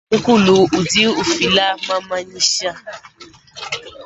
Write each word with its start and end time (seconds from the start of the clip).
Mukulu 0.11 0.55
udi 0.79 1.03
ufila 1.21 1.65
mamanyisha. 1.87 2.71